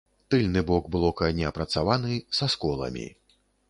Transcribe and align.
Тыльны 0.33 0.63
бок 0.69 0.87
блока 0.95 1.29
неапрацаваны, 1.41 2.19
са 2.41 2.53
сколамі. 2.57 3.11